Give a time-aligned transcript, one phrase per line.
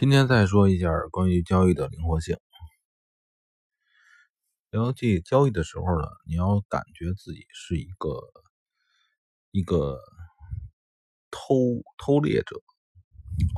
[0.00, 2.38] 今天再说一下关于交易的灵活性。
[4.70, 8.18] 了解交易的时候呢，你要感觉自己是一个
[9.50, 9.98] 一个
[11.30, 11.54] 偷
[11.98, 12.56] 偷猎者，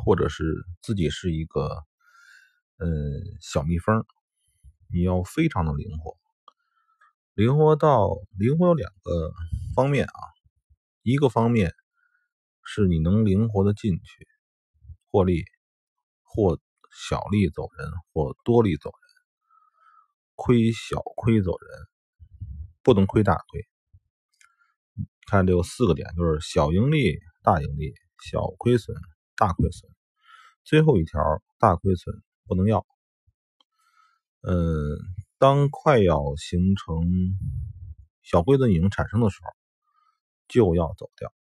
[0.05, 0.43] 或者是
[0.83, 1.85] 自己是一个
[2.79, 2.91] 嗯
[3.41, 4.05] 小蜜蜂，
[4.93, 6.19] 你要非常的灵活。
[7.35, 9.33] 灵活到灵活有两个
[9.77, 10.19] 方面啊，
[11.03, 11.73] 一个方面
[12.65, 14.27] 是你能灵活的进去
[15.09, 15.45] 获利。
[16.35, 16.59] 或
[16.91, 18.97] 小利走人，或多利走人，
[20.35, 21.71] 亏小亏走人，
[22.83, 23.69] 不能亏大亏。
[25.27, 27.93] 看这有四个点，就是小盈利、大盈利，
[28.25, 28.97] 小亏损、
[29.37, 29.91] 大亏损。
[30.65, 31.21] 最后一条，
[31.59, 32.87] 大亏损不能要。
[34.41, 34.97] 嗯，
[35.39, 36.97] 当快要形成
[38.23, 39.51] 小亏损已经产生的时候，
[40.49, 41.33] 就要走掉。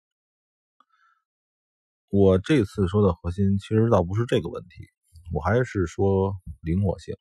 [2.11, 4.89] 我这次说的核心其实倒不是这个问题，
[5.31, 7.15] 我还是说灵活性。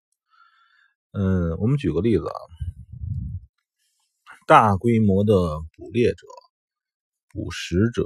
[1.12, 2.34] 嗯，我们举个例子啊，
[4.48, 5.32] 大规模的
[5.76, 6.26] 捕猎者、
[7.28, 8.04] 捕食者、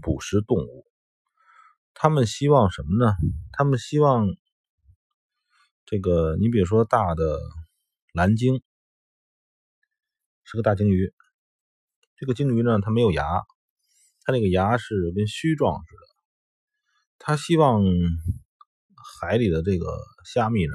[0.00, 0.86] 捕食动物，
[1.94, 3.16] 他们希望什么呢？
[3.50, 4.28] 他们希望
[5.84, 7.40] 这个，你比如说大的
[8.12, 8.62] 蓝鲸
[10.44, 11.12] 是个大鲸鱼，
[12.16, 13.42] 这个鲸鱼呢，它没有牙。
[14.28, 16.02] 它那个牙是跟须状似的，
[17.18, 17.82] 它希望
[19.18, 19.86] 海里的这个
[20.26, 20.74] 虾米呢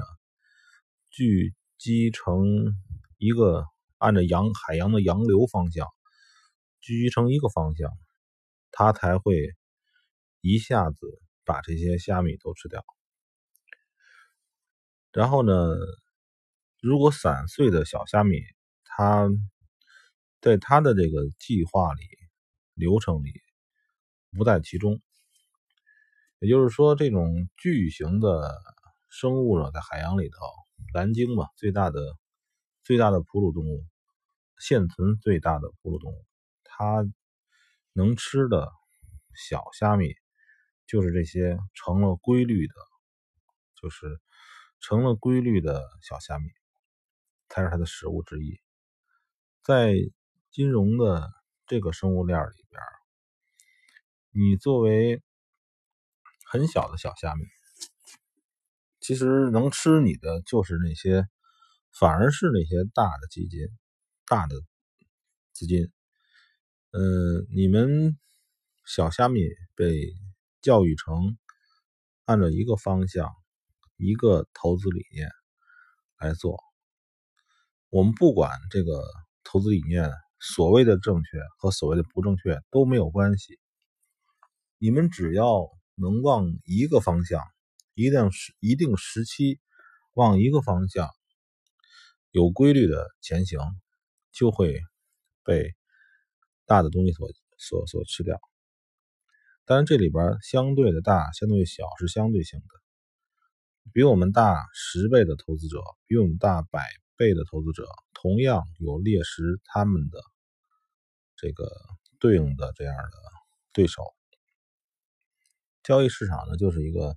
[1.08, 2.74] 聚集成
[3.16, 3.64] 一个，
[3.98, 5.86] 按照洋海洋的洋流方向
[6.80, 7.92] 聚集成一个方向，
[8.72, 9.54] 它才会
[10.40, 10.96] 一下子
[11.44, 12.84] 把这些虾米都吃掉。
[15.12, 15.52] 然后呢，
[16.80, 18.40] 如果散碎的小虾米，
[18.82, 19.28] 它
[20.40, 22.02] 在它的这个计划里
[22.74, 23.43] 流程里。
[24.36, 25.00] 不在其中，
[26.40, 28.50] 也就是说，这种巨型的
[29.08, 30.36] 生物呢，在海洋里头，
[30.92, 32.00] 蓝鲸嘛，最大的
[32.82, 33.86] 最大的哺乳动物，
[34.58, 36.24] 现存最大的哺乳动物，
[36.64, 37.04] 它
[37.92, 38.72] 能吃的
[39.34, 40.14] 小虾米，
[40.86, 42.74] 就是这些成了规律的，
[43.80, 44.20] 就是
[44.80, 46.48] 成了规律的小虾米，
[47.48, 48.60] 才是它的食物之一。
[49.62, 49.94] 在
[50.50, 51.30] 金融的
[51.66, 52.82] 这个生物链里边。
[54.36, 55.22] 你作为
[56.44, 57.44] 很小的小虾米，
[58.98, 61.24] 其实能吃你的就是那些，
[61.92, 63.60] 反而是那些大的基金、
[64.26, 64.56] 大的
[65.52, 65.88] 资金。
[66.90, 68.18] 嗯，你们
[68.84, 69.40] 小虾米
[69.76, 70.12] 被
[70.60, 71.38] 教育成
[72.24, 73.32] 按照一个方向、
[73.96, 75.30] 一个投资理念
[76.18, 76.58] 来做。
[77.88, 79.00] 我们不管这个
[79.44, 83.60] 投资理念所谓的正确和所谓的不正确都没有关系。
[84.78, 87.42] 你们只要能往一个方向，
[87.94, 89.60] 一定时一定时期
[90.12, 91.08] 往一个方向
[92.30, 93.60] 有规律的前行，
[94.32, 94.80] 就会
[95.44, 95.74] 被
[96.66, 98.40] 大的东西所所所吃掉。
[99.64, 102.66] 当然，这里边相对的大、相对小是相对性的。
[103.92, 106.86] 比我们大十倍的投资者，比我们大百
[107.16, 110.20] 倍的投资者，同样有猎食他们的
[111.36, 111.70] 这个
[112.18, 113.18] 对应的这样的
[113.72, 114.02] 对手。
[115.84, 117.16] 交易市场呢，就是一个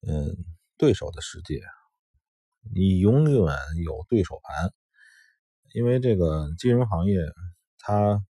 [0.00, 0.34] 嗯
[0.78, 1.60] 对手的世界，
[2.74, 3.54] 你永远
[3.84, 4.72] 有对手盘，
[5.74, 7.20] 因为这个金融行业
[7.78, 8.24] 它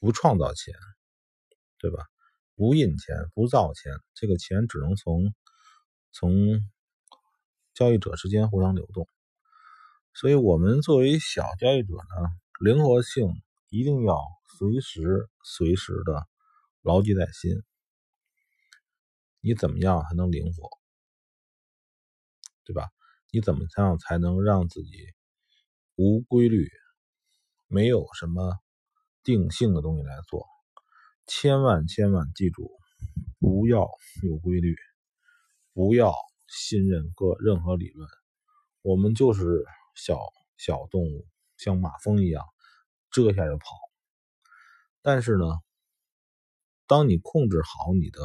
[0.00, 0.74] 不创造钱，
[1.78, 2.06] 对吧？
[2.54, 5.34] 不印钱，不造钱，这个钱只能从
[6.12, 6.60] 从
[7.74, 9.08] 交易者之间互相流动，
[10.14, 12.30] 所以我们作为小交易者呢，
[12.60, 13.26] 灵活性
[13.70, 14.16] 一定要
[14.58, 16.28] 随时随时的
[16.82, 17.62] 牢记在心。
[19.42, 20.68] 你怎么样才能灵活，
[22.64, 22.90] 对吧？
[23.30, 25.14] 你怎么样才能让自己
[25.96, 26.68] 无规律，
[27.68, 28.58] 没有什么
[29.22, 30.46] 定性的东西来做？
[31.26, 32.70] 千万千万记住，
[33.38, 33.88] 不要
[34.22, 34.76] 有规律，
[35.72, 36.12] 不要
[36.46, 38.06] 信任各任何理论。
[38.82, 39.64] 我们就是
[39.94, 40.18] 小
[40.58, 41.26] 小动物，
[41.56, 42.44] 像马蜂一样，
[43.10, 43.66] 这下就跑。
[45.00, 45.46] 但是呢，
[46.86, 48.20] 当你控制好你的。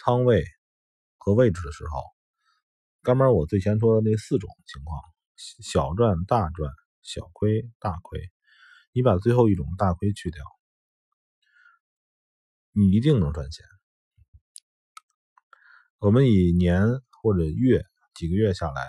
[0.00, 0.44] 仓位
[1.16, 2.02] 和位置的时候，
[3.02, 5.02] 刚们我最前说的那四种情况：
[5.36, 6.70] 小赚大赚，
[7.02, 8.30] 小亏大亏。
[8.92, 10.44] 你把最后一种大亏去掉，
[12.70, 13.66] 你一定能赚钱。
[15.98, 16.80] 我们以年
[17.20, 17.82] 或者月
[18.14, 18.86] 几个月下来，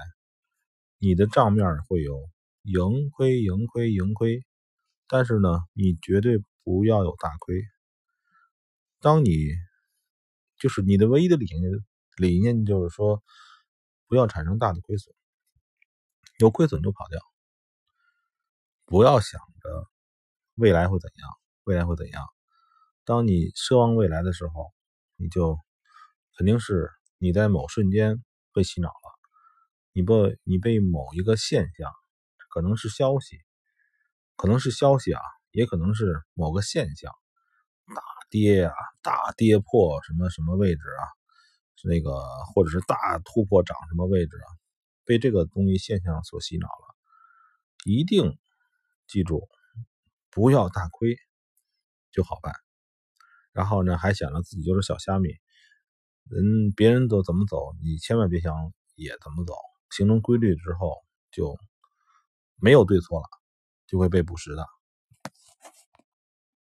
[1.00, 2.30] 你的账面会有
[2.62, 4.46] 盈亏、盈亏、盈亏，
[5.08, 7.64] 但是呢，你绝对不要有大亏。
[9.00, 9.50] 当你
[10.60, 11.72] 就是你的唯一的理念
[12.18, 13.24] 理念就是说，
[14.08, 15.16] 不要产生大的亏损，
[16.38, 17.20] 有亏损就跑掉，
[18.86, 19.88] 不要想着
[20.56, 21.30] 未来会怎样，
[21.64, 22.28] 未来会怎样。
[23.06, 24.74] 当你奢望未来的时候，
[25.16, 25.58] 你就
[26.38, 28.24] 肯定是你在某瞬间
[28.54, 29.20] 被洗脑了，
[29.94, 31.92] 你被你被某一个现象，
[32.50, 33.40] 可能是消息，
[34.36, 35.22] 可能是消息啊，
[35.52, 37.12] 也可能是某个现象，
[37.96, 41.04] 大跌啊，大跌破什么什么位置啊，
[41.84, 42.12] 那个
[42.54, 44.48] 或者是大突破涨什么位置啊，
[45.06, 46.96] 被这个东西现象所洗脑了，
[47.86, 48.38] 一定
[49.08, 49.48] 记住，
[50.30, 51.18] 不要大亏
[52.12, 52.54] 就好办。
[53.52, 55.30] 然后呢，还想着自己就是小虾米，
[56.30, 58.54] 人别人都怎么走，你千万别想
[58.96, 59.56] 也怎么走。
[59.90, 60.96] 形成规律之后，
[61.32, 61.58] 就
[62.58, 63.26] 没有对错了，
[63.88, 64.66] 就会被捕食的。